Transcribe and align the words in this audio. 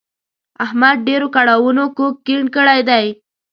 احمد 0.65 0.97
ډېرو 1.07 1.27
کړاوونو 1.35 1.83
کوږ 1.97 2.13
کیڼ 2.25 2.43
کړی 2.55 2.79
دی. 2.89 3.05